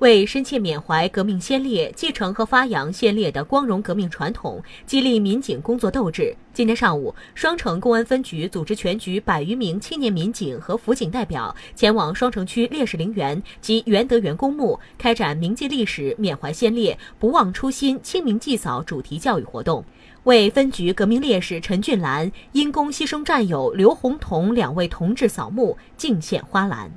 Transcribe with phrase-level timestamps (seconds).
[0.00, 6.36] 为深切缅怀革命先烈，继承和发扬先烈的光荣革命传统，激励民警工作斗志。
[6.52, 19.82] 今天上午，双城公安分局组织全局百余名青年民警和辅警代表前往双城区烈士陵园及元德园公墓，开展铭记历史、缅怀先烈、不忘初心、清明祭扫主题教育活动。
[20.24, 26.90] 为分局革命烈士陈俊兰、因公牺牲战友刘洪同两位同志扫墓，敬献花篮。